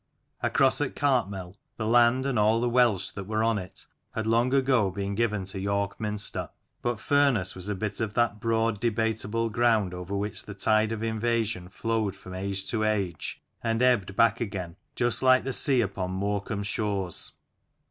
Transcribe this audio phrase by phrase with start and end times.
[0.41, 3.85] Across at Cartmel the land and all the Welsh that were on it
[4.15, 6.49] had long ago been given to York Minster;
[6.81, 11.03] but Furness was a bit of that broad debatable ground over which the tide of
[11.03, 16.09] invasion flowed from age to age and ebbed back again, just like the sea upon
[16.09, 17.33] Morecambe shores.